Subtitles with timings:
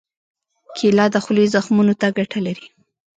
[0.75, 2.65] کېله د خولې زخمونو ته ګټه لري.